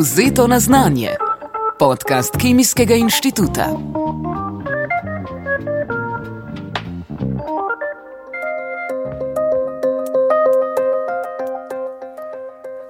[0.00, 1.08] Vzeto na znanje.
[1.78, 3.66] Podcast Kemijskega inštituta.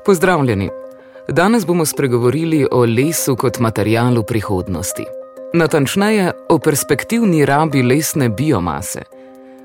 [0.05, 0.71] Pozdravljeni.
[1.29, 5.20] Danes bomo spregovorili o lesu kot materialu prihodnosti.
[5.53, 9.01] Natančneje o perspektivni rabi lesne biomase.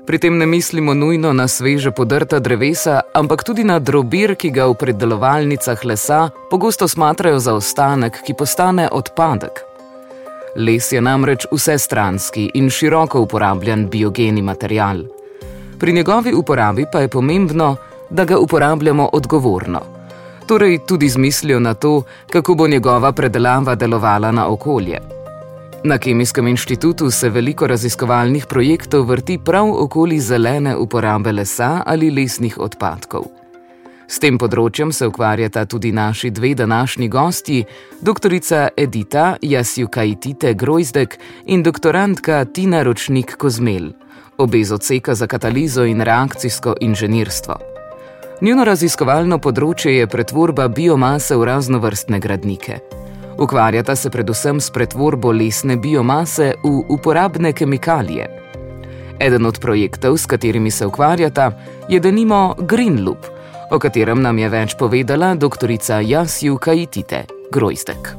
[0.06, 4.66] Pri tem ne mislimo nujno na sveže podrta drevesa, ampak tudi na drobir, ki ga
[4.66, 9.62] v predelovalnicah lesa pogosto smatrajo za ostanek, ki postane odpadek.
[10.56, 15.06] Les je namreč vsestranski in široko uporabljan biogeni material.
[15.78, 17.76] Pri njegovi uporabi pa je pomembno,
[18.10, 19.80] da ga uporabljamo odgovorno.
[20.46, 25.15] Torej tudi z mislijo na to, kako bo njegova predelava delovala na okolje.
[25.86, 32.58] Na Kemijskem inštitutu se veliko raziskovalnih projektov vrti prav okoli zelene uporabe lesa ali lesnih
[32.58, 33.28] odpadkov.
[34.08, 37.60] S tem področjem se ukvarjata tudi naši dve današnji gosti,
[38.00, 38.34] dr.
[38.76, 43.92] Edita Jasjukajtite Grojzdek in doktorantka Tina Ročnik Kozmel,
[44.38, 47.60] obe z odseka za katalizo in reakcijsko inženirstvo.
[48.42, 53.05] Njuno raziskovalno področje je pretvorba biomase v raznovrstne gradnike.
[53.38, 58.28] Ukvarjata se predvsem s pretvorbo lesne biomase v uporabne kemikalije.
[59.20, 61.52] Eden od projektov, s katerimi se ukvarjata,
[61.88, 63.26] je denimo Green Loop,
[63.70, 65.68] o katerem nam je več povedala dr.
[66.04, 68.16] Jasju Kajtite Grojstek.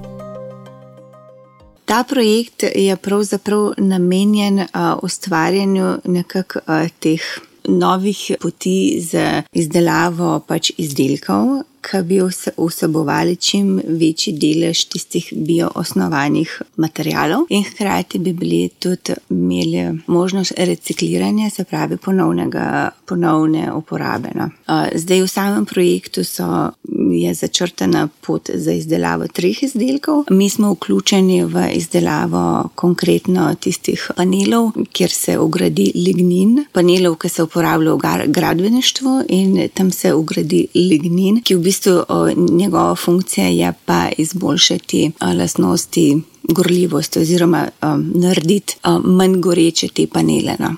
[1.86, 7.22] Ta projekt je pravzaprav namenjen uh, ustvarjanju nekakšnih uh, teh
[7.68, 12.20] novih poti za izdelavo pač izdelkov, ki bi
[12.58, 21.50] vsebovali čim večji delež tistih bioosnovanih materijalov, in hkrati bi bili tudi imeli možnost recikliranja,
[21.50, 24.30] se pravi ponovnega, ponovne uporabe.
[24.36, 24.50] No.
[24.96, 26.72] Zdaj v samem projektu so,
[27.12, 30.26] je začrtana pot za izdelavo treh izdelkov.
[30.30, 37.44] Mi smo vključeni v izdelavo konkretno tistih panelov, kjer se ugradi lignin, panelov, ki se
[37.44, 42.04] uporabljajo v gradbeništvu in tam se ugradi lignin, ki v bistvu
[42.52, 50.56] njegova funkcija je pa izboljšati lastnosti gorljivosti oziroma um, narediti um, manj goreče te panele.
[50.60, 50.72] No.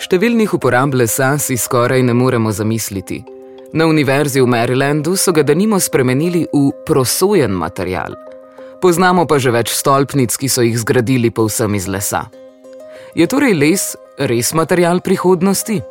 [0.00, 3.20] Številnih uporab lesa si skoraj ne moremo zamisliti.
[3.76, 8.16] Na univerzi v Marylandu so ga denimo spremenili v prosojen material.
[8.80, 12.24] Poznamo pa že več stolpnic, ki so jih zgradili povsem iz lesa.
[13.14, 15.82] Je torej les res material prihodnosti?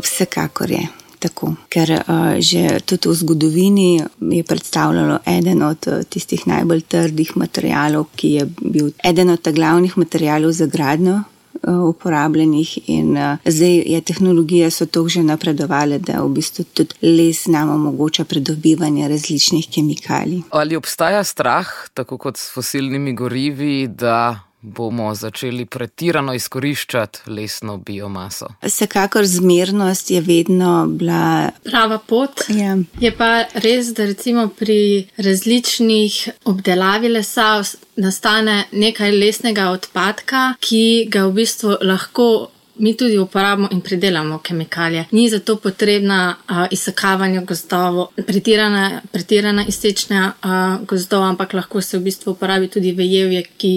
[0.00, 0.88] Vsekakor je
[1.20, 3.90] tako, ker uh, že tudi v zgodovini
[4.32, 9.98] je predstavljalo eden od uh, tistih najbolj trdih materijalov, ki je bil eden od glavnih
[9.98, 11.22] materijalov za gradno.
[11.60, 17.44] Uporabljenih in uh, zdaj je tehnologija so tako že napredovale, da v bistvu tudi les
[17.46, 20.40] nam omogoča pridobivanje različnih kemikalij.
[20.50, 28.48] Ali obstaja strah, tako kot s fosilnimi gorivi, da bomo začeli pretirano izkoriščati lesno biomaso.
[28.62, 32.44] Vsekakor zmernost je vedno bila prava pot.
[32.48, 32.76] Ja.
[33.00, 37.62] Je pa res, da recimo pri različnih obdelavi lesa
[37.96, 42.30] nastane nekaj lesnega odpadka, ki ga v bistvu lahko
[42.76, 45.04] mi tudi uporabljamo in predelamo kemikalije.
[45.10, 52.32] Ni zato potrebna uh, izsekavanje gozdov, pretirana, izsečnja uh, gozdov, ampak lahko se v bistvu
[52.32, 53.72] uporabi tudi vejevje, ki,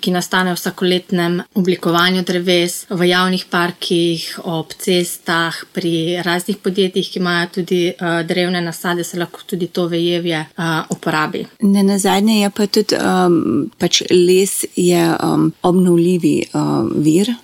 [0.00, 7.18] ki nastane v vsakoletnem oblikovanju dreves, v javnih parkih, ob cestah, pri raznih podjetjih, ki
[7.18, 11.46] imajo tudi uh, drevne nasade, se lahko tudi to vejevje uh, uporabi.
[11.60, 17.34] Ne na zadnje je pa tudi um, pač les je um, obnovljivi uh, vir.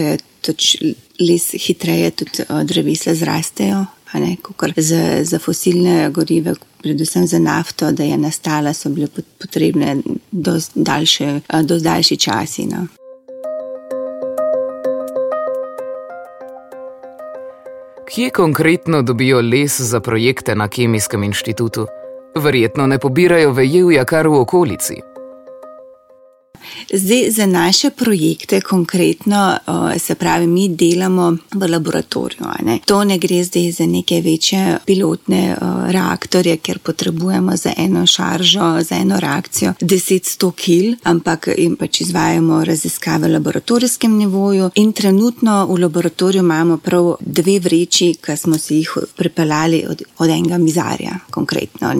[0.00, 3.84] Ne, tudi les hitreje, tudi eh, drevesa zrastejo.
[4.42, 9.06] Kot za, za fosilne gorive, predvsem za nafto, da je nastala, so bile
[9.38, 9.96] potrebne
[10.30, 12.66] do daljše, eh, do daljši časi.
[12.66, 12.86] No.
[18.10, 21.86] Kje konkretno dobijo les za projekte na Kemijskem inštitutu?
[22.34, 25.09] Verjetno ne pobirajo vejevja kar v okolici.
[26.92, 29.56] Zdaj, za naše projekte, konkretno,
[29.98, 32.46] se pravi, mi delamo v laboratoriju.
[32.64, 32.78] Ne?
[32.86, 38.96] To ne gre zdaj za neke večje pilotne reaktorje, ker potrebujemo za eno šaržo, za
[38.96, 44.70] eno reakcijo 10-100 kil, ampak jim pač izvajamo raziskave v laboratorijskem nivoju.
[44.74, 50.30] In trenutno v laboratoriju imamo prav dve vreči, ki smo si jih pripeljali od, od
[50.30, 51.94] enega mizarja, konkretno.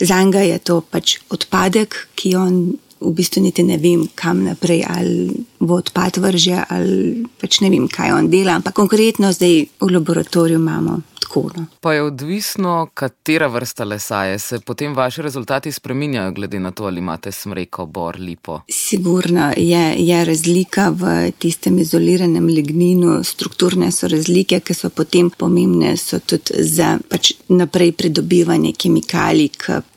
[0.00, 4.84] Za njega je to pač odpadek, ki on v bistvu niti ne vem, kam naprej,
[4.88, 5.28] ali
[5.60, 8.56] bo odpad vrže, ali pač ne vem, kaj on dela.
[8.56, 11.50] Ampak konkretno zdaj v laboratoriju imamo tako.
[11.56, 11.66] No.
[11.80, 14.38] Pa je odvisno, katera vrsta lesa je.
[14.38, 18.60] Se potem vaši rezultati spreminjajo, glede na to, ali imate smreko, bor, lipo.
[18.70, 25.96] Sigurno je, je razlika v tistem izoliranem ligninu, strukturne so razlike, ki so potem pomembne,
[25.96, 29.50] so tudi za pač naprej pridobivanje kemikalij.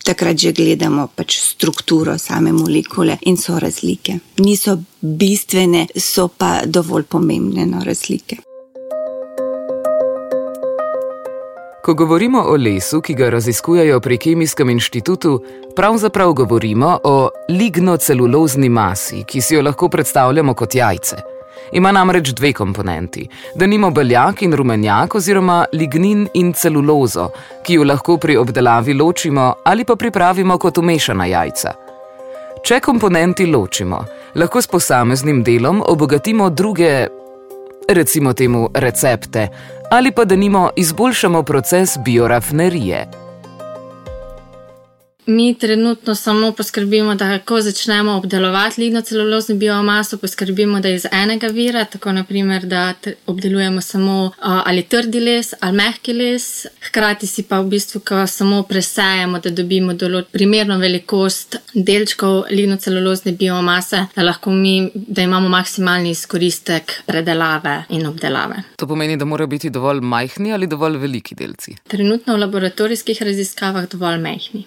[0.04, 4.19] Takrat že gledamo pač strukturo same molekule in so razlike.
[4.39, 8.49] Niso bistvene, so pa dovolj pomembne no, razlike.
[11.81, 15.44] Ko govorimo o lesu, ki ga raziskujejo pri Kemijskem inštitutu,
[15.76, 21.16] pravzaprav govorimo o lignocelulozni masi, ki si jo lahko predstavljamo kot jajce.
[21.72, 27.30] Ima namreč dve komponenti: da nimo beljak in rumenjak, oziroma lignin in celulozo,
[27.64, 31.74] ki jo lahko pri obdelavi ločimo ali pa pripravimo kot umešana jajca.
[32.64, 34.04] Če komponenti ločimo,
[34.36, 37.08] lahko s posameznim delom obogatimo druge,
[37.90, 39.48] recimo temu recepte,
[39.92, 43.29] ali pa da nimo izboljšamo proces biorafinerije.
[45.25, 51.48] Mi trenutno samo poskrbimo, da ko začnemo obdelovati lignocelulozno biomaso, poskrbimo, da je iz enega
[51.48, 52.94] vira, tako naprimer, da
[53.25, 56.68] obdelujemo samo ali trdi les ali mehki les.
[56.88, 63.31] Hkrati si pa v bistvu, ko samo presejemo, da dobimo določ, primerno velikost delčkov lignocelulozne
[63.31, 68.63] biomase, da lahko mi, da imamo maksimalni izkoristek predelave in obdelave.
[68.75, 71.75] To pomeni, da morajo biti dovolj majhni ali dovolj veliki delci?
[71.88, 74.66] Trenutno v laboratorijskih raziskavah dovolj majhni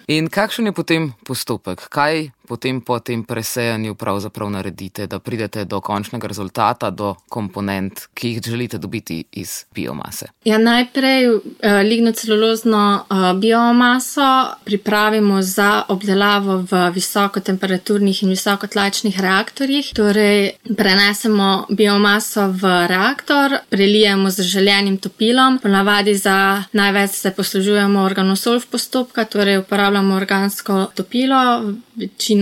[0.53, 1.89] kakšen je potem postopek?
[1.89, 8.29] Kaj potem po tem presejanju pravzaprav naredite, da pridete do končnega rezultata, do komponent, ki
[8.29, 10.27] jih želite dobiti iz biomase?
[10.45, 11.41] Ja, najprej uh,
[11.83, 19.89] lignocelulozno uh, biomaso pripravimo za obdelavo v visokotemperaturnih in visokotlačnih reaktorjih.
[19.97, 28.69] Torej, prenesemo biomaso v reaktor, prelijemo z željenim topilom, ponavadi za največ se poslužujemo organosolv
[28.71, 31.73] postopka, torej uporabljamo organsko topilo.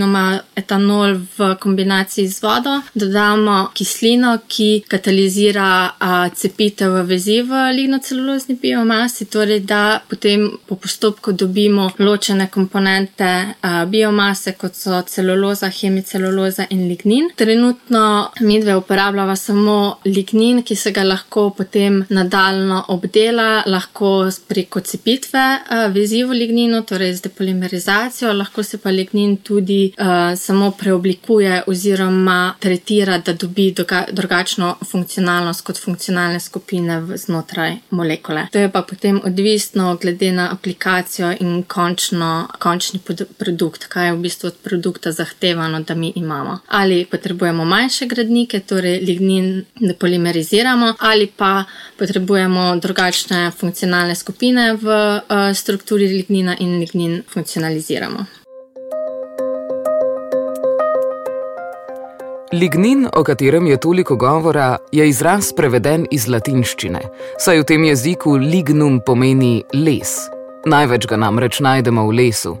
[0.02, 7.60] Večinoma etanol v kombinaciji z vodo, dodamo kislino, ki katalizira a, cepitev v vezi v
[7.76, 15.70] lignocelulozni biomasi, torej da potem po postopku dobimo ločene komponente a, biomase, kot so celuloza,
[15.70, 17.30] hemiceluloza in lignin.
[17.36, 24.80] Trenutno mi dve uporabljava samo lignin, ki se ga lahko potem nadaljno obdela, lahko preko
[24.80, 30.70] cepitve a, vezi v ligninu, torej z depolimerizacijo, lahko se pa lignin tudi uh, samo
[30.70, 33.74] preoblikuje oziroma tretira, da dobi
[34.12, 38.46] drugačno funkcionalnost kot funkcionalne skupine znotraj molekule.
[38.52, 43.00] To je pa potem odvisno glede na aplikacijo in končno, končni
[43.38, 46.58] produkt, kaj je v bistvu od produkta zahtevano, da mi imamo.
[46.68, 51.64] Ali potrebujemo manjše gradnike, torej lignin ne polimeriziramo, ali pa
[51.98, 58.41] potrebujemo drugačne funkcionalne skupine v uh, strukturi lignina in lignin funkcionaliziramo.
[62.52, 67.00] Lignin, o katerem je toliko govora, je izraz preveden iz latinščine,
[67.40, 70.10] saj v tem jeziku lignum pomeni les.
[70.68, 72.52] Največ ga namreč najdemo v lesu.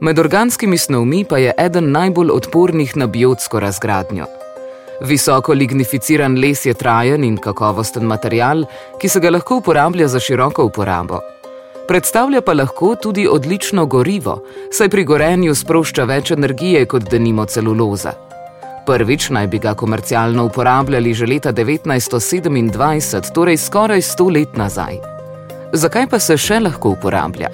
[0.00, 4.28] Med organskimi snovmi pa je eden najbolj odpornih na biotsko razgradnjo.
[5.02, 8.62] Visoko lignificiran les je trajen in kakovosten material,
[9.02, 11.18] ki se ga lahko uporablja za široko uporabo.
[11.88, 14.38] Predstavlja pa lahko tudi odlično gorivo,
[14.70, 18.14] saj pri gorenju sprošča več energije kot denimo celuloza.
[18.86, 25.00] Prvič naj bi ga komercialno uporabljali že leta 1927, torej skoraj sto let nazaj.
[25.72, 27.50] Zakaj pa se še lahko uporablja?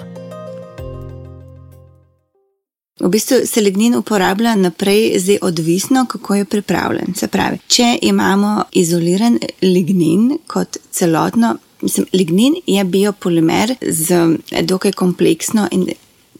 [3.01, 7.15] V bistvu se lignin uporablja naprej, zdaj odvisno, kako je pripravljen.
[7.17, 15.65] Se pravi, če imamo izoliran lignin kot celotno, mislim, lignin je biopolimer z dokaj kompleksno
[15.71, 15.89] in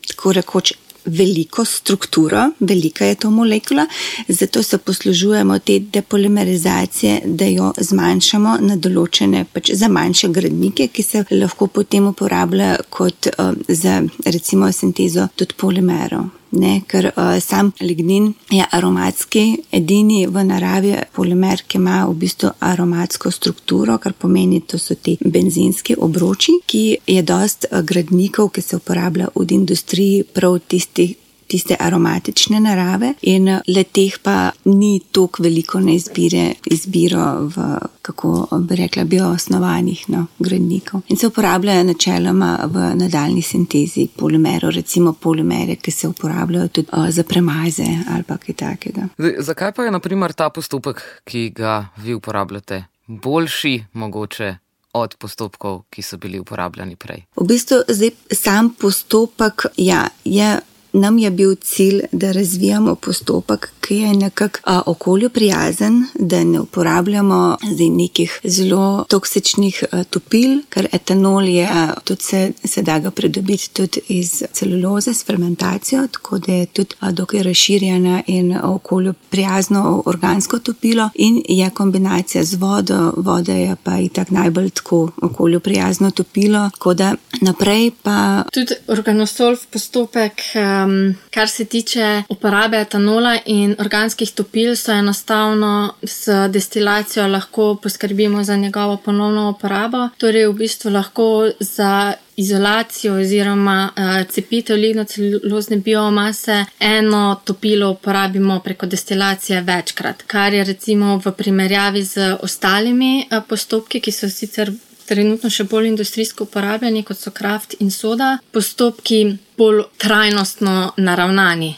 [0.08, 0.74] tako rekoč
[1.06, 3.86] veliko strukturo, velika je to molekula,
[4.28, 11.04] zato se poslužujemo te depolimerizacije, da jo zmanjšamo na določene, pač za manjše gradnike, ki
[11.04, 16.43] se lahko potem uporablja kot uh, za recimo sintezo tudi polimerov.
[16.54, 22.54] Ne, ker uh, sam lignin je aromatski, edini v naravi polimer, ki ima v bistvu
[22.60, 28.78] aromatsko strukturo, kar pomeni, da so ti benzinski obroči, ki je dost gradnikov, ki se
[28.78, 31.16] uporablja v industriji, prav tistih
[31.48, 37.68] tiste aromatične narave, in le teh pa ni tako veliko na izbire, izbiro v,
[38.02, 41.02] kako bi rekla, bioosnovanih no, gradnikov.
[41.08, 47.06] In se uporabljajo načeloma v nadaljni sintezi polimerov, recimo polimere, ki se uporabljajo tudi o,
[47.12, 49.08] za premaze ali kaj takega.
[49.18, 54.56] Zdaj, zakaj pa je naprimer ta postopek, ki ga vi uporabljate, boljši mogoče?
[54.94, 57.24] Od postopkov, ki so bili uporabljeni prej.
[57.36, 60.60] V bistvu, zdaj, sam postopek ja, je
[60.94, 67.58] nam je bil cilj, da razvijamo postopek, ki je nekako okolju prijazen, da ne uporabljamo
[67.90, 71.70] nekih zelo toksičnih topil, ker etanol je
[72.04, 76.96] tudi se, se da ga pridobiti tudi iz celuloze s fermentacijo, tako da je tudi
[77.12, 83.98] dokaj razširjena in okolju prijazno organsko topilo in je kombinacija z vodo, voda je pa
[84.00, 88.44] i tak najbolj tako okolju prijazno topilo, tako da naprej pa.
[88.54, 90.42] Tudi organosolv postopek,
[90.86, 98.44] um, kar se tiče uporabe etanola in organskih topil, so enostavno s destilacijo lahko poskrbimo
[98.44, 100.10] za njegovo ponovno uporabo.
[100.18, 108.86] Torej, v bistvu lahko za izolacijo oziroma uh, cepitev lignocelulozne biomase eno topilo uporabimo preko
[108.86, 114.72] destilacije večkrat, kar je recimo v primerjavi z ostalimi uh, postopki, ki so sicer.
[115.06, 119.24] Trenutno še bolj industrijsko uporabljeni, kot so kraft in soda, postopki
[119.58, 121.76] bolj trajnostno naravnani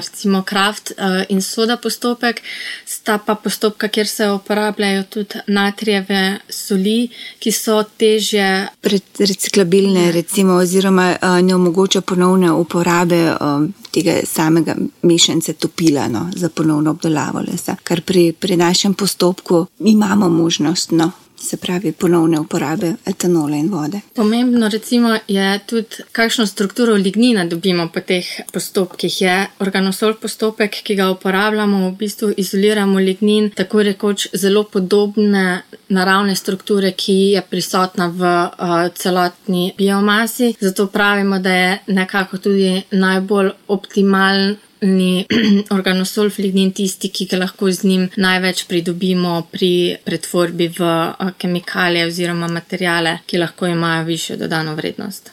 [0.00, 0.92] recimo kraft
[1.28, 2.42] in soda postopek,
[2.86, 7.08] sta pa postopka, kjer se uporabljajo tudi natrijeve soli,
[7.38, 8.68] ki so težje.
[9.18, 13.36] Reciklabilne, recimo, oziroma ne omogoča ponovne uporabe
[13.90, 20.28] tega samega mešance topila no, za ponovno obdelavo lesa, kar pri, pri našem postopku imamo
[20.28, 20.90] možnost.
[20.90, 21.12] No
[21.44, 24.00] se pravi ponovne uporabe etanola in vode.
[24.14, 29.20] Pomembno recimo je tudi, kakšno strukturo lignina dobimo po teh postopkih.
[29.20, 36.34] Je organosol postopek, ki ga uporabljamo, v bistvu izoliramo lignin, tako rekoč zelo podobne naravne
[36.36, 40.54] strukture, ki je prisotna v uh, celotni biomasi.
[40.60, 45.26] Zato pravimo, da je nekako tudi najbolj optimalen ni
[45.76, 50.90] organosulf lignin tisti, ki ga lahko z njim največ pridobimo pri pretvorbi v
[51.38, 55.32] kemikalije oziroma materijale, ki lahko imajo višjo dodano vrednost.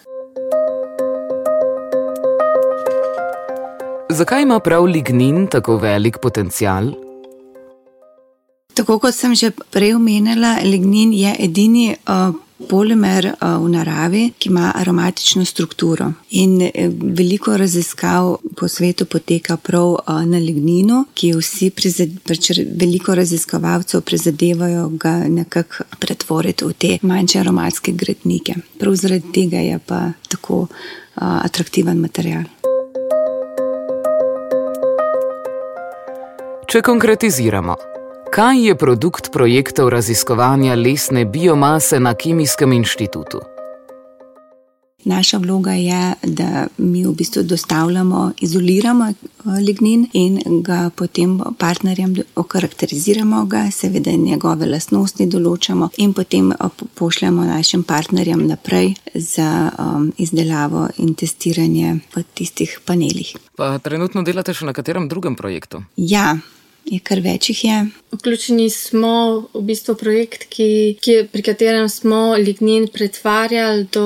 [4.12, 7.11] Zakaj ima prav lignin tako velik potencial?
[8.82, 12.34] Tako kot sem že prej omenila, lignin je edini uh,
[12.70, 16.08] polimer uh, v naravi, ki ima aromatično strukturo.
[16.42, 21.70] In uh, veliko raziskav po svetu poteka prav na ligninu, ki vsi,
[22.26, 28.58] pač veliko raziskovalcev, prizadevajo ga nekako pretvoriti v te manjše aromatske gradnike.
[28.82, 30.66] Prav zaradi tega je pa tako
[31.22, 32.50] atraktiven material.
[36.66, 37.91] Če konkretiziramo.
[38.32, 43.40] Kaj je produkt projektov raziskovanja lesne biomase na Kemijskem inštitutu?
[45.04, 49.16] Naša vloga je, da mi v bistvu dostavljamo, izoliramo eh,
[49.68, 57.44] lignin in ga potem partnerjem okarakteriziramo, ga, seveda njegove lastnosti določamo in potem eh, pošljemo
[57.44, 63.36] našim partnerjem naprej za um, izdelavo in testiranje v tistih panelih.
[63.58, 65.84] Pa trenutno delate še na katerem drugem projektu?
[65.98, 66.38] Ja,
[66.86, 67.88] je kar večjih je.
[68.12, 74.06] Vključeni smo v bistvu projekt, ki, ki, pri katerem smo lignin pretvarjali do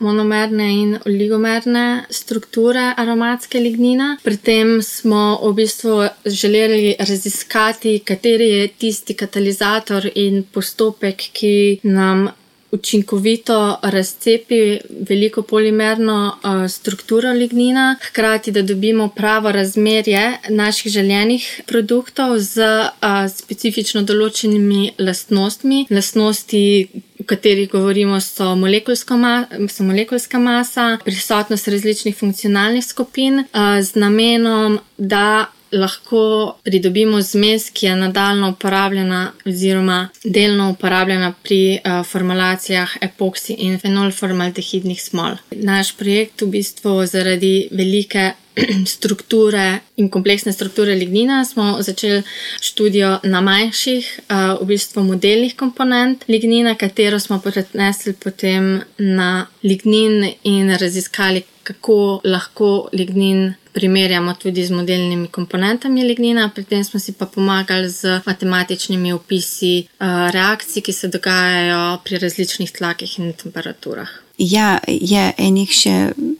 [0.00, 4.16] monomerne in oligomerne strukture aromatske lignine.
[4.22, 12.28] Pri tem smo v bistvu želeli raziskati, kateri je tisti katalizator in postopek, ki nam
[12.70, 22.38] učinkovito razcepi veliko polimerno uh, strukturo lignina, hkrati da dobimo pravo razmerje naših željenih produktov
[22.38, 25.86] z uh, specifično določenimi lastnostmi.
[25.90, 26.88] Lastnosti,
[27.20, 34.78] o katerih govorimo, so, ma so molekulska masa, prisotnost različnih funkcionalnih skupin uh, z namenom,
[34.98, 43.52] da lahko pridobimo zmes, ki je nadaljno uporabljena oziroma delno uporabljena pri uh, formulacijah epoksi
[43.52, 45.38] in fenolformaldehidnih smol.
[45.50, 48.32] Naš projekt v bistvu zaradi velike
[48.94, 52.22] strukture in kompleksne strukture lignina smo začeli
[52.60, 60.32] študijo na manjših, uh, v bistvu modelnih komponent lignina, katero smo prenesli potem na lignin
[60.42, 67.12] in raziskali, kako lahko lignin primerjamo tudi z modelnimi komponentami lignina, pri tem smo si
[67.12, 74.08] pa pomagali z matematičnimi opisi uh, reakcij, ki se dogajajo pri različnih tlakih in temperaturah.
[74.38, 75.94] Ja, je enih še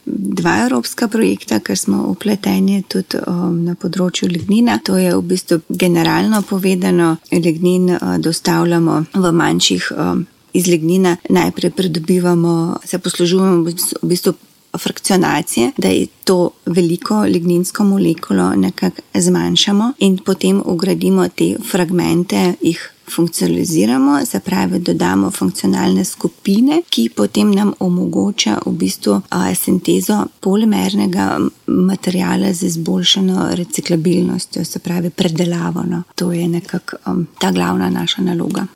[0.07, 4.79] dva evropska projekta, ker smo upleteni tudi um, na področju lignina.
[4.87, 9.93] To je v bistvu generalno povedano, lignin uh, dostavljamo v manjših.
[9.97, 14.33] Um, Iz lignina najprej pridobivamo, se poslužujemo v bistvu
[14.79, 22.93] frakcionacije, da je to veliko ligninsko molekulo nekako zmanjšamo in potem ugradimo te fragmente, jih
[23.15, 31.39] funkcionaliziramo, se pravi, dodamo funkcionalne skupine, ki potem nam omogoča v bistvu a, sintezo polimernega
[31.67, 35.83] materijala z izboljšano reciklabilnostjo, se pravi, predelavo.
[35.87, 36.03] No.
[36.15, 38.67] To je nekako um, ta glavna naša naloga.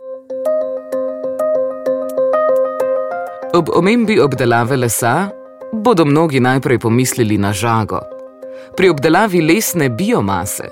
[3.54, 5.41] Ob omembi obdelave lesa
[5.72, 8.00] bodo mnogi najprej pomislili na žago.
[8.76, 10.68] Pri obdelavi lesne biomase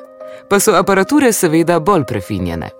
[0.49, 2.71] pa so aparature seveda bolj prefinjene.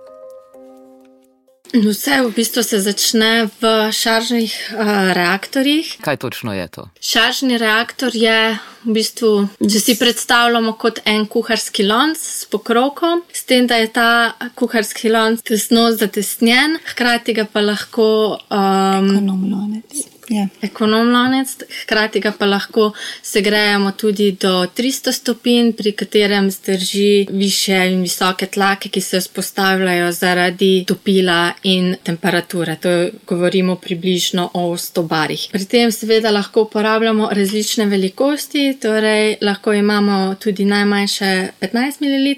[1.73, 5.93] No, vse v bistvu se začne v šaržnih uh, reaktorjih.
[6.03, 6.89] Kaj točno je to?
[6.99, 13.47] Šaržni reaktor je v bistvu, če si predstavljamo kot en kuharski lonc s pokrovkom, s
[13.47, 14.11] tem, da je ta
[14.59, 18.35] kuharski lonc tesno zatesnjen, hkrati ga pa lahko.
[18.51, 20.11] Um, Ekonom lonec.
[20.31, 20.41] Yeah.
[20.41, 20.47] Ja.
[20.61, 21.49] Ekonomlonec,
[21.83, 28.89] hkrati pa lahko segrejemo tudi do 300 stopinj, pri katerem zdrži više in visoke tlake,
[28.89, 32.75] ki se vzpostavljajo zaradi topila in temperature.
[32.81, 35.47] To govorimo približno o 100 barih.
[35.51, 42.31] Pri tem seveda lahko uporabljamo različne velikosti, torej lahko imamo tudi najmanjše 15 ml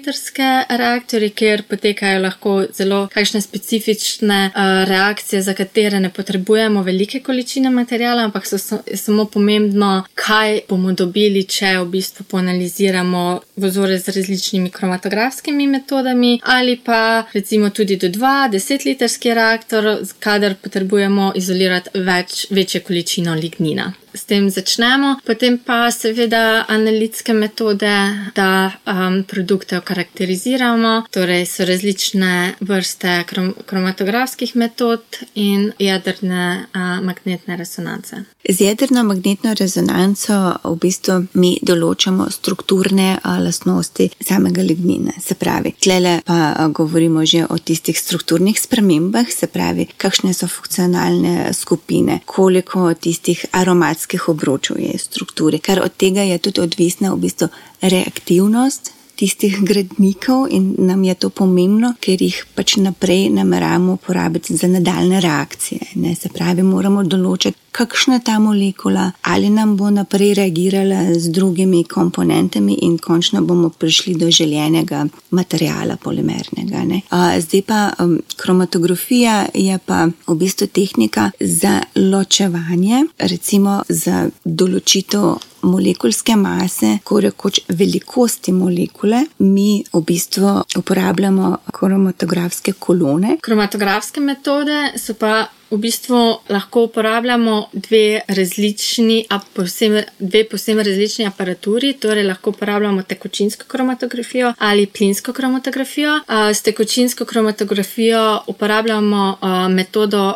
[0.68, 7.70] reaktorje, kjer potekajo lahko zelo kakšne specifične uh, reakcije, za katere ne potrebujemo velike količine
[7.70, 13.24] materijala materijala, ampak so, so, je samo pomembno, kaj bomo dobili, če v bistvu poanaliziramo
[13.60, 21.32] vzore z različnimi kromatografskimi metodami, ali pa recimo tudi do 2-10 litrski reaktor, kadar potrebujemo
[21.36, 23.92] izolirati več, večje količino lignina.
[24.14, 27.90] S tem začnemo, potem pa seveda analitske metode,
[28.36, 35.02] da um, produkte okarakteriziramo, torej so različne vrste krom kromatografskih metod
[35.34, 38.16] in jedrne uh, magnetne resonance.
[38.48, 40.32] Z jedrno magnetno rezonanco
[40.64, 45.12] v bistvu mi določamo strukturne lastnosti samega lignina.
[45.20, 51.52] Se pravi, tlele pa govorimo že o tistih strukturnih spremembah, se pravi, kakšne so funkcionalne
[51.52, 57.48] skupine, koliko tistih aromatskih obročov je strukture, ker od tega je tudi odvisna v bistvu
[57.80, 64.68] reaktivnost tistih gradnikov in nam je to pomembno, ker jih pač naprej nameravamo uporabiti za
[64.68, 65.80] nadaljne reakcije.
[65.94, 66.14] Ne?
[66.14, 72.78] Se pravi, moramo določiti, kakšna ta molekula ali nam bo naprej reagirala z drugimi komponentami
[72.86, 76.84] in končno bomo prišli do željenega materijala polimernega.
[76.84, 77.00] Ne?
[77.40, 86.36] Zdaj pa um, kromatografija je pa v bistvu tehnika za ločevanje, recimo za določitev molekulske
[86.36, 93.38] mase, ko rekoč velikosti molekule, mi v bistvu uporabljamo kromatografske kolone.
[93.42, 101.26] Kromatografske metode so pa v bistvu lahko uporabljamo dve različni, a posebej, dve posebej različni
[101.26, 106.20] aparaturi, torej lahko uporabljamo tekočinsko kromatografijo ali plinsko kromatografijo.
[106.28, 109.38] S tekočinsko kromatografijo uporabljamo
[109.70, 110.34] metodo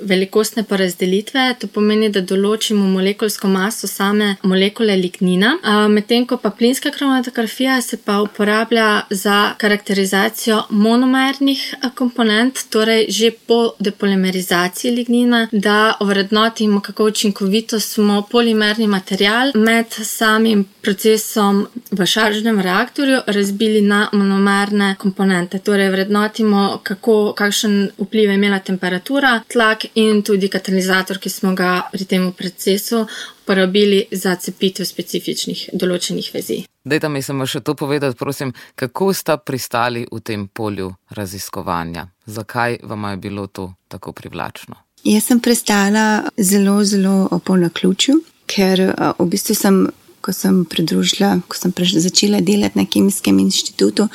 [0.00, 5.54] velikostne porazdelitve, to pomeni, da določimo molekulsko maso same molekule lignina,
[5.88, 13.72] medtem ko pa plinska kromatografija se pa uporablja za karakterizacijo monomernih komponent, torej že po
[13.80, 22.60] depolimerizaciji oksidacije lignina, da ovrednotimo, kako učinkovito smo polimerni material med samim procesom v šaržnem
[22.60, 25.58] reaktorju razbili na monomerne komponente.
[25.58, 31.88] Torej, vrednotimo, kako, kakšen vpliv je imela temperatura, tlak in tudi katalizator, ki smo ga
[31.92, 33.06] pri tem procesu
[33.42, 36.75] uporabili za cepitev specifičnih določenih vezi.
[36.86, 42.06] Dajte mi samo še to povedati, prosim, kako sta pristali v tem polju raziskovanja?
[42.26, 44.76] Zakaj vam je bilo to tako privlačno?
[45.02, 48.84] Jaz sem pristala zelo, zelo po naključju, ker
[49.18, 49.86] v bistvu sem.
[50.26, 51.70] Ko sem pridružila, ko sem
[52.02, 54.08] začela delati na Kemijskem inštitutu,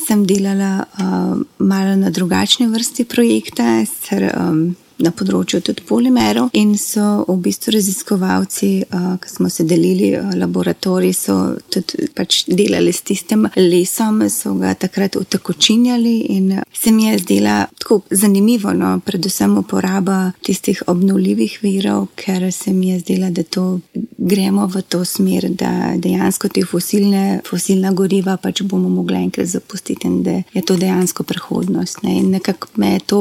[0.00, 3.66] sem delala uh, malo na drugačni vrsti projekta,
[4.06, 4.62] ker um,
[4.98, 8.70] na področju tudi polimerov in so v bistvu raziskovalci,
[9.22, 11.36] ki smo se delili laboratorij, so
[11.70, 17.58] tudi pač delali s tistim lesom, so ga takrat utekočinjali in se mi je zdela
[17.78, 23.80] tako zanimivo, no, predvsem uporaba tistih obnovljivih virov, ker se mi je zdela, da to
[24.18, 30.08] gremo v to smer, da dejansko te fosilne, fosilna goriva pač bomo mogli enkrat zapustiti
[30.08, 32.02] in da je to dejansko prihodnost.
[32.02, 32.18] Ne.
[32.18, 33.20] In nekako me je to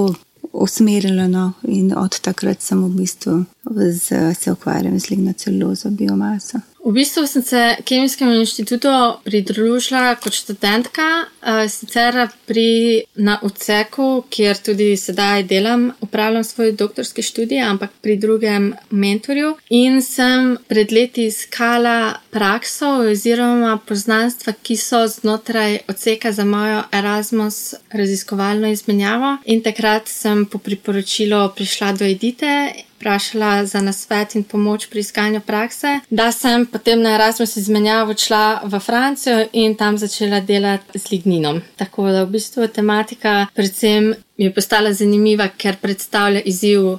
[0.53, 1.53] usmerilo no.
[1.63, 3.45] in od takrat sem v bistvu
[3.91, 6.59] z, se ukvarjam z lignocelulozo biomaso.
[6.87, 8.89] V bistvu sem se Kemijskemu inštitutu
[9.23, 11.25] pridružila kot študentka,
[11.67, 12.15] sicer
[12.47, 19.57] pri, na odseku, kjer tudi sedaj delam, upravljam svoj doktorski študij, ampak pri drugem mentorju.
[19.69, 27.73] In sem pred leti iskala prakso oziroma poznanstva, ki so znotraj odseka za mojo Erasmus
[27.91, 29.37] raziskovalno izmenjavo.
[29.45, 35.41] In takrat sem po priporočilu prišla do Edite vprašala za nasvet in pomoč pri iskanju
[35.45, 41.11] prakse, da sem potem na Erasmus izmenjavo šla v Francijo in tam začela delati z
[41.11, 41.61] ligninom.
[41.75, 46.97] Tako da v bistvu tematika predvsem mi je postala zanimiva, ker predstavlja izziv.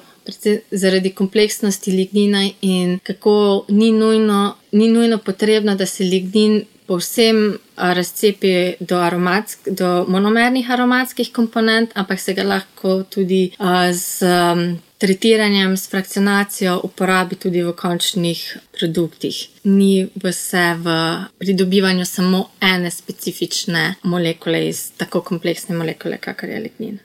[0.70, 8.74] Zaradi kompleksnosti lignina in kako ni nujno, ni nujno potrebno, da se lignin povsem razcepi
[8.80, 15.76] do, aromatsk, do monomernih aromatskih komponent, ampak se ga lahko tudi uh, z um, tretiranjem,
[15.76, 19.48] s frakcionacijo uporabi tudi v končnih produktih.
[19.64, 20.96] Ni vse v
[21.38, 26.98] pridobivanju samo ene specifične molekule iz tako kompleksne molekule, kakor je lignin.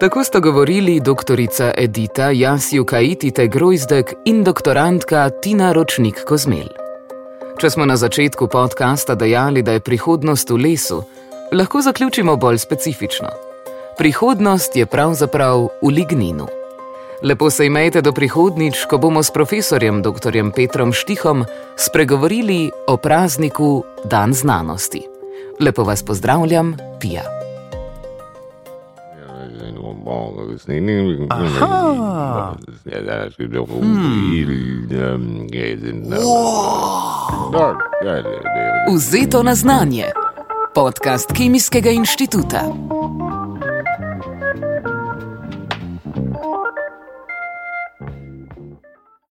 [0.00, 1.40] Tako sta govorili dr.
[1.76, 6.68] Edita Jasjukaitite Grojzdek in doktorantka Tina Ročnik Kozmel.
[7.60, 11.02] Če smo na začetku podcasta dejali, da je prihodnost v lesu,
[11.52, 13.45] lahko zaključimo bolj specifično.
[13.96, 16.46] Prihodnost je pravzaprav v ligninu.
[17.22, 20.36] Lepo se imejte do prihodnič, ko bomo s profesorjem dr.
[20.52, 21.44] Petrom Štihom
[21.76, 25.00] spregovorili o prazniku Dan znanosti.
[25.60, 27.24] Lepo vas pozdravljam, Pija.
[38.92, 40.04] Vzeto na znanje.
[40.74, 42.60] Podcast Kemijskega inštituta.